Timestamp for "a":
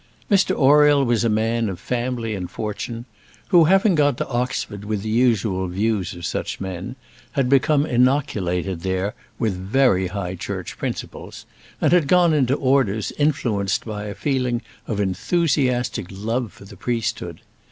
1.23-1.29, 14.05-14.15